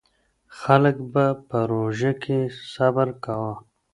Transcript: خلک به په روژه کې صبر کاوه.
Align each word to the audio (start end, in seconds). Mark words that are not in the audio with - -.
خلک 0.59 0.97
به 1.13 1.25
په 1.49 1.57
روژه 1.71 2.11
کې 2.23 2.39
صبر 2.73 3.07
کاوه. 3.23 3.53